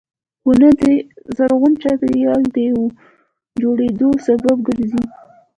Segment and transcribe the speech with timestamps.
[0.47, 0.83] •ونه د
[1.35, 2.57] زرغون چاپېریال د
[3.61, 5.03] جوړېدو سبب ګرځي.